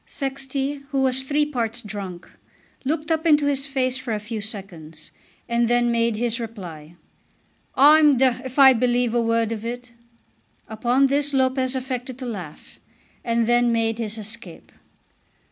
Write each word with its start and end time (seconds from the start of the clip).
Sexty, 0.07 0.81
who 0.89 1.03
was 1.03 1.21
three 1.21 1.45
parts 1.45 1.83
drunk, 1.83 2.27
looked 2.83 3.11
up 3.11 3.27
into 3.27 3.45
his 3.45 3.67
face 3.67 3.97
for 3.99 4.15
a 4.15 4.19
few 4.19 4.41
seconds, 4.41 5.11
and 5.47 5.67
then 5.67 5.91
made 5.91 6.15
his 6.17 6.39
reply. 6.39 6.95
"I'm 7.75 8.17
d 8.17 8.27
d 8.31 8.37
if 8.43 8.57
I 8.57 8.73
believe 8.73 9.13
a 9.13 9.21
word 9.21 9.51
of 9.51 9.63
it." 9.63 9.91
Upon 10.67 11.05
this 11.05 11.35
Lopez 11.35 11.75
affected 11.75 12.17
to 12.17 12.25
laugh, 12.25 12.79
and 13.23 13.45
then 13.45 13.71
made 13.71 13.99
his 13.99 14.17
escape. 14.17 14.71